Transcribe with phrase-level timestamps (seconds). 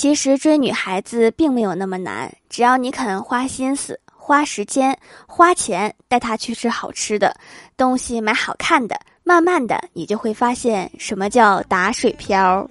[0.00, 7.36] 其实追女孩子并没有那么难只要你肯花心思花时间花钱带她去吃好吃的
[7.76, 12.66] 东西买好看的慢慢的你就会发现什么叫打水漂